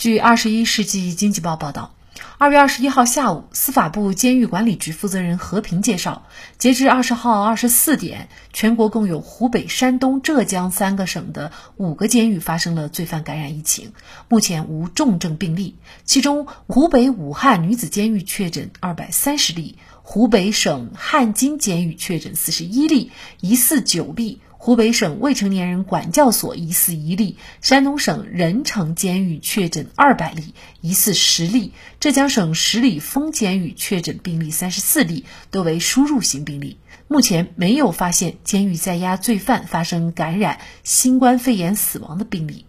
[0.00, 1.94] 据《二十一世纪经济报》报道，
[2.38, 13.92] 二月二十一号下午，司法部监狱管理局负责人何平介绍，截至二十号二十四点，全国共有湖北、山东、浙江三个省的五个监狱发生了罪犯感染疫情，
[14.26, 15.76] 目前无重症病例。
[16.06, 24.40] 其中，湖北武汉女子监狱确诊二百三十例，湖北省汉津监狱确诊四十一例，疑似九例。
[24.62, 30.52] 湖北省未成年人管教所疑似一例，山东省任城监狱确诊二百例，
[30.82, 36.76] 疑似十例，浙江省十里丰监狱确诊病例三十四例，多为输入型病例。
[37.08, 42.66] 目前没有发现监狱在押罪犯发生感染新冠肺炎死亡的病例。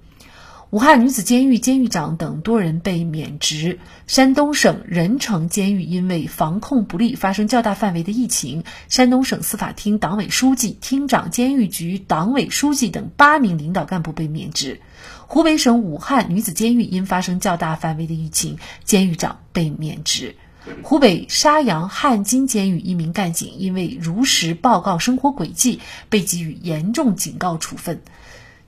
[0.72, 3.80] 武汉女子监狱监狱长等多人被免职。
[4.08, 14.80] 山东省任城监狱因为防控不力，发生较大范围的疫情，山东省司法厅党委书记、厅长、监狱局党委书记等八名领导干部被免职。
[15.28, 20.38] 湖北省武汉女子监狱因发生较大范围的疫情，监狱长被免职。
[20.84, 28.02] 湖北沙洋汉津监狱一名干警因为如实报告生活轨迹，被给予严重警告处分。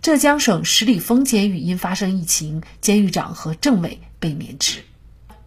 [0.03, 4.83] 浙江省十里峰监狱因发生疫情，监狱长和政委被免职。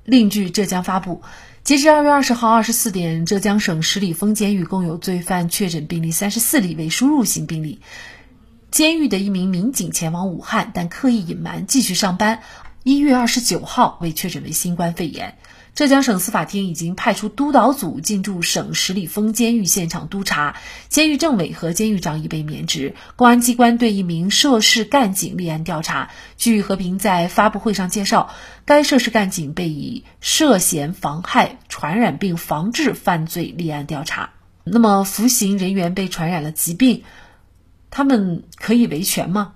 [0.03, 1.21] 另据浙江发布，
[1.63, 7.83] 截至二月二十号二十四点，浙江省十里峰监狱共有罪犯确诊病例三十四例，为输入型病例。
[8.71, 12.41] 监狱的一名民警前往武汉，但刻意隐瞒，继续上班。
[12.83, 15.37] 一月二十九号被确诊为新冠肺炎。
[15.77, 20.57] 浙江省司法厅已经派出督导组进驻省十里峰监狱现场督查，
[20.89, 22.95] 监狱政委和监狱长已被免职。
[23.15, 26.09] 公安机关对一名涉事干警立案调查。
[26.39, 28.31] 据和平在发布会上介绍，
[28.65, 34.31] 该涉事干警被以涉嫌妨害传染病防治犯罪立案调查。
[34.65, 37.03] 那么，服刑人员被传染了疾病，
[37.91, 39.53] 他们可以维权吗？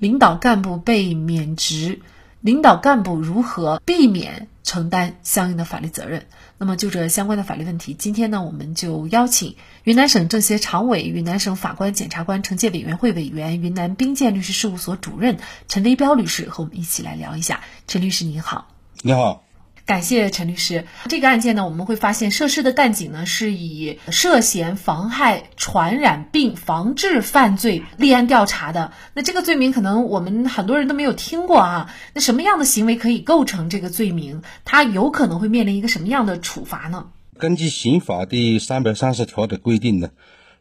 [0.00, 2.00] 领导干部被免职。
[2.40, 6.26] 领导干部如何避免承担相应的法律责任？
[6.56, 17.60] 那么就这相关的法律问题，今天呢，我们就邀请云南省政协常委、云南省法官检察官惩戒委员会委员、云南冰鉴律师事务所主任陈维彪律师和我们一起来聊一下。
[17.86, 18.68] 陈律师您好，
[19.02, 19.47] 你好。
[19.88, 20.84] 感谢陈律师。
[21.08, 28.92] 这个案件呢，我们会发现涉事的干警呢是以涉嫌妨害传染病防治犯罪立案调查的。
[29.14, 31.90] 那这个罪名可能我们很多人都没有听过啊。
[32.12, 34.42] 那什么样的行为可以构成这个罪名？
[34.66, 37.06] 他有可能会面临一个什么样的处罚呢？
[37.38, 40.10] 根据刑法第三百三十条的规定呢，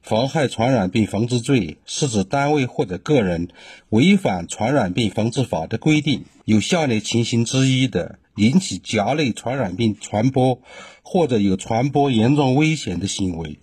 [0.01, 3.49] 妨害传染病防治罪是指单位或者个人
[3.89, 8.19] 违反传染病防治法的规定，有下列情形之一的。
[8.37, 10.61] 引起甲类传染病传播
[11.01, 13.59] 或者有传播严重危险的行为。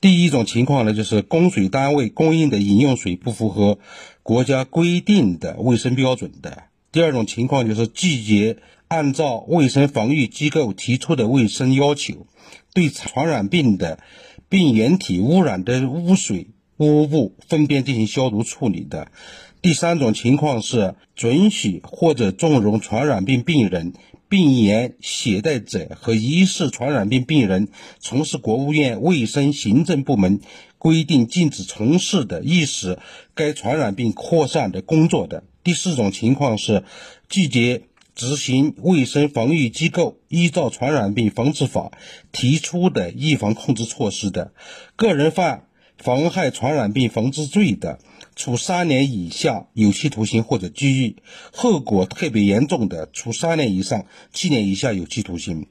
[0.00, 3.78] 第一种情况呢，就是供水单位供应的饮用水不符合
[4.22, 6.64] 国家规定的卫生标准的。
[6.92, 12.26] 第二种情况就是拒绝按照卫生防御机构提出的卫生要求，
[12.74, 13.98] 对传染病的
[14.50, 19.10] 病原体污染的污水、污物、粪便进行消毒处理的。
[19.64, 23.94] 第三种情况是准许或者纵容传染病病人、
[24.28, 30.40] 病原携带者和疑似传染病病人从事国务院卫生行政部门
[30.76, 32.98] 规定禁止从事的易使
[33.34, 35.44] 该传染病扩散的工作的。
[35.62, 36.84] 第四种情况是
[37.30, 41.90] 拒绝执行卫生防御机构依照《传染病防治法》
[42.32, 44.52] 提出的预防控制措施的。
[44.94, 45.64] 个人犯
[45.96, 47.98] 妨害传染病防治罪的。
[48.36, 51.16] 处三年以下有期徒刑或者拘役，
[51.52, 55.66] 后果特别严重的，处三年以上七年以下有期徒刑。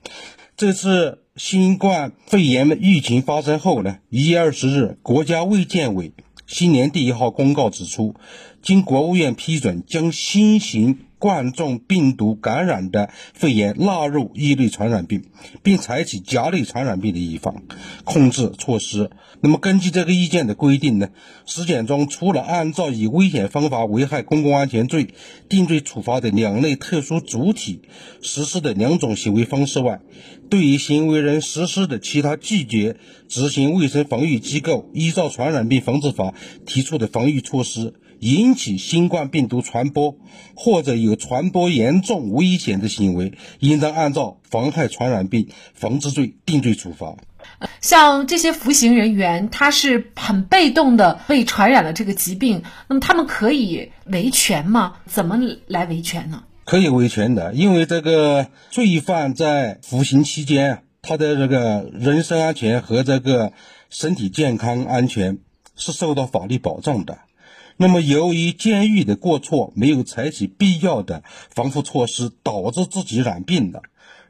[0.56, 6.14] 这次新冠肺炎疫情发生后呢，一月二十日，国家卫健委
[6.46, 8.16] 新年第一号公告指出，
[8.62, 11.00] 经国务院批准，将新型。
[11.24, 15.24] 冠状病毒感染的肺炎纳入一类传染病，
[15.64, 17.64] 并采取甲类传染病的预防
[18.04, 19.10] 控制措施。
[19.40, 21.12] 那么，根据这个意见的规定呢，
[21.46, 25.14] 实践中除了按照以危险方法危害公共安全罪
[25.48, 27.84] 定罪处罚的两类特殊主体
[28.22, 30.02] 实施的两种行为方式外，
[30.50, 32.98] 对于行为人实施的其他拒绝
[33.30, 36.34] 执行卫生防御机构依照传染病防治法
[36.66, 37.94] 提出的防御措施。
[38.24, 40.16] 引起新冠病毒传播
[40.56, 47.16] 或者有传播严重危险的行为，应当按照妨害传染病防治罪定罪处罚。
[47.82, 54.94] 像这些服刑人员，他是很被动的被传染了这个疾病，那么他们可以维权吗？
[55.06, 55.38] 怎么
[55.68, 56.46] 来维权呢？
[56.64, 63.52] 可以维权的，因为这个罪犯在服刑期间，他的这个人身安全和这个
[63.90, 65.40] 身体健康安全
[65.76, 67.20] 是受到法律保障的。
[67.84, 71.22] 那么，由于监狱的过错没有采取必要的
[71.54, 73.84] 防护措施，导致自己染病的。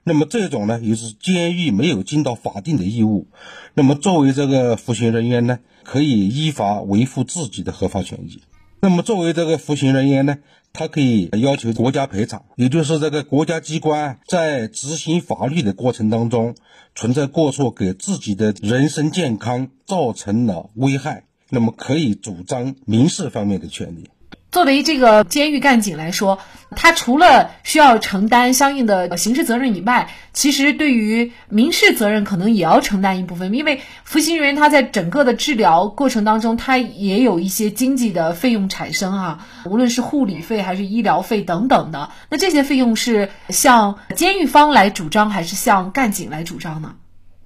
[0.04, 3.28] 那么这种呢，也是监狱没有尽到法定的义务。
[3.76, 8.42] 那么作为这个服刑人员呢，可以依法维护自己的合法权益。
[8.82, 10.40] 那么作为这个服刑人员呢，
[10.74, 16.56] 他可以要求国家赔偿，也就是这个国家机关在执行法律的过程当中
[16.96, 24.10] 存在过错，给自己的人身健康造成了危害，那么可以主张民事方面的权利。
[24.52, 26.40] 作为这个监狱干警来说，
[26.76, 33.54] 他除了需要承担相应的刑事责任以外，其实对于民事责任可能也要承担一部分。
[33.54, 42.10] 因为服刑人员他在整个的治疗过程当中，他也有一些经济的费用产生啊，无论是护理费还是医疗费等等的。
[42.30, 46.96] 那这些费用是向监狱方来主张，还是向干警来主张呢？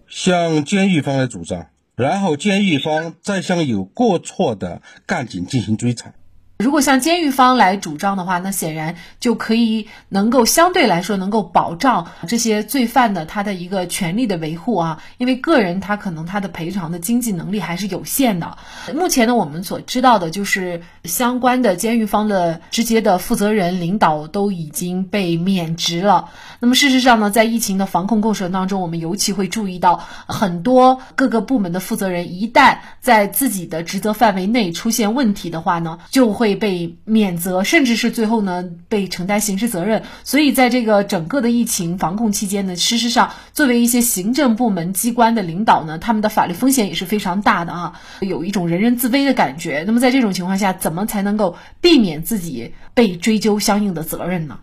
[0.07, 6.13] 向监狱方来主张，然后监狱方再向有过错的干警进行追偿。
[6.57, 18.57] 如果向监狱方来主张的话，那显然就可以能够相对来说能够保障这些罪犯的他的一个权利的维护啊，因为个人他可能他的赔偿的经济能力还是有限的。
[18.95, 26.29] 目前呢，我们所知道的就是相关的监狱方的直接的负责人领导都已经被免职了。
[26.59, 36.46] 那么事实上呢，在疫情的防控过程当中，我们尤其会注意到很多各个部门的负责人一旦在自己的职责范围内出现问题的话呢，就会。
[36.47, 40.03] 会被免责，甚至是最后呢被承担刑事责任。
[40.23, 49.83] 所以在这个整个的疫情防控期间呢，事实上作为一些行政部门机关的领导呢，他们的法律风险也是非常大的啊，有一种人人自危的感觉。
[49.85, 54.59] 那么在这种情况下，怎么才能够避免自己被追究相应的责任呢？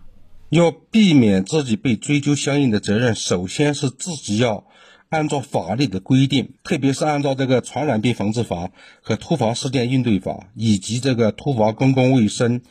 [0.49, 4.63] 要避免自己被追究相应的责任，首先是自己要。
[5.09, 8.67] 按照法律的规定，特别是按照这个《传染病防治法》
[9.01, 12.61] 和《突发事件应对法》以及这个《突发公共卫生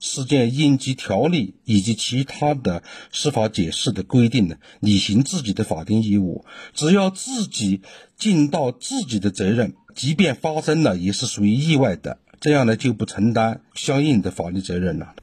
[0.00, 2.82] 事件应急条例》以及其他的
[3.12, 6.44] 司法解释的规定呢，履行自己的法定义务。
[6.74, 7.80] 只要自己
[8.18, 15.14] 尽到自己的责任，即便发生了也是属于意外的，这样呢就不承担相应的法律责任了。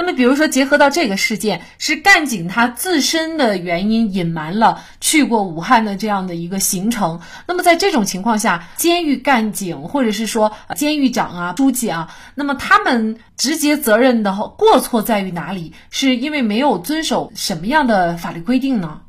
[0.00, 7.20] 那么，比如说，结合到这个事件，是干警他自身的原因隐瞒了去过武汉的这样的一个行程。
[7.48, 15.72] 那么，在这种情况下，监狱干警或者是说监狱长啊、书记啊，那么他们直接责任的过错在于哪里？
[15.90, 19.00] 是因为没有遵守什么样的法律规定呢？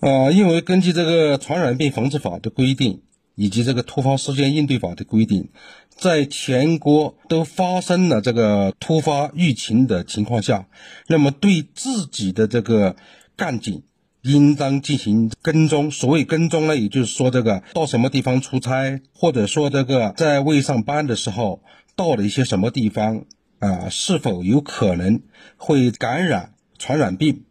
[0.00, 3.02] 呃，因为根据这个《传染病防治法》的规定。
[3.38, 5.48] 以及这个突发事件应对法的规定，
[5.94, 10.66] 在全国都发生了这个突发疫情的情况下，
[11.06, 12.96] 那么对自己的这个
[13.36, 13.84] 干警，
[14.22, 15.88] 应当进行跟踪。
[15.92, 21.62] 所谓跟踪呢，也就是说这个到什么地方出差，或者说这个在未上班的时候
[21.94, 23.24] 到了一些什么地方
[23.60, 25.22] 啊，是否有可能
[25.56, 27.44] 会感染传染病？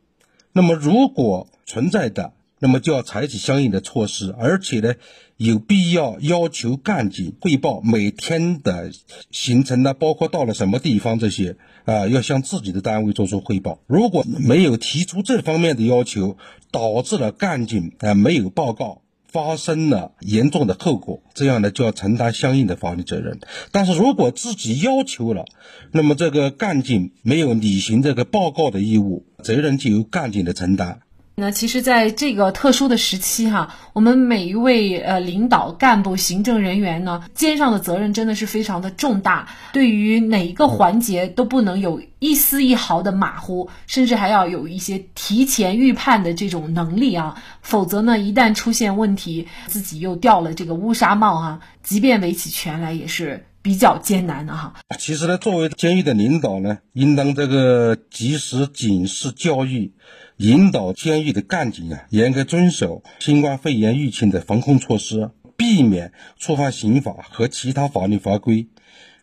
[0.52, 4.96] 那么如果存在的，那么就要采取相应的措施，而且呢，
[5.38, 8.92] 有必要要求干警汇报每天的
[9.32, 13.80] 行程呢，包括到了什么地方这些啊，要向自己的单位做出汇报。
[13.88, 16.38] 如果没有提出这方面的要求，
[16.72, 23.40] 导致了干警啊没有报告，发生了严重的后果，这样呢就要承担相应的法律责任。
[23.72, 25.46] 但是如果自己要求了，
[25.92, 31.02] 那么这个干警没有履行这个报告的义务，责任就由干警的承担。
[31.40, 39.48] 那其实，在这个特殊的时期哈，我们每一位呃领导干部、行政人员呢，肩上的责任真的是非常的重大。
[39.72, 54.74] 对于哪一个环节都不能有一丝一毫的马虎，甚至还要有一些提前预判的这种能力啊，否则呢，一旦出现问题，自己又掉了这个乌纱帽啊，即便围起拳来也是比较艰难的哈。
[54.98, 59.92] 其实呢，作为监狱的领导呢，应当这个及时警示教育。
[60.38, 68.68] 引导监狱的干警啊，严格遵守新冠肺炎疫情的防控措施，避免触犯刑法和其他法律法规。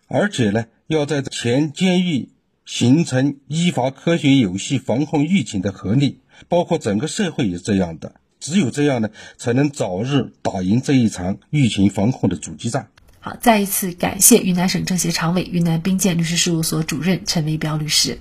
[0.08, 2.28] 而且呢，要在全监狱
[2.66, 8.16] 形成依法、科学、有序防控疫情的合力，包括整个社会也这样的。
[8.40, 9.08] 只有这样呢，
[9.38, 12.88] 才能早日打赢这一场疫情防控的阻击战。
[13.24, 18.18] 好，再一次感谢云南省政协常委、云南兵谏律师事务所主任陈维彪律师。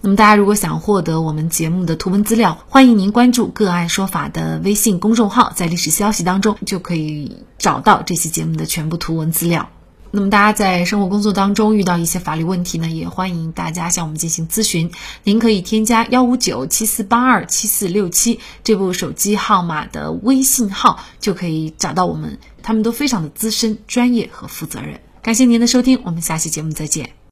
[0.00, 9.68] 那么，大家如果想获得我们节目的图文资料，欢迎您关注“个案说法”的微信公众号，在历史消息当中就可以找到这期节目的全部图文资料。
[10.10, 14.90] 那么，大家在生活工作当中遇到一些法律问题呢，也欢迎大家向我们进行咨询。
[15.24, 22.38] 您可以添加幺五九七四八二七四六七这部手机号码的微信号，就可以找到我们。
[22.68, 25.00] 他们都非常的资深、专业和负责任。
[25.22, 27.17] 感谢您的收听，我们下期节目再见。